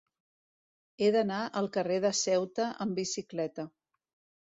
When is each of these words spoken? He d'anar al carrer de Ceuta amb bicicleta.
He 1.01 1.09
d'anar 1.17 1.43
al 1.63 1.71
carrer 1.77 2.01
de 2.09 2.13
Ceuta 2.23 2.69
amb 2.87 3.01
bicicleta. 3.05 3.71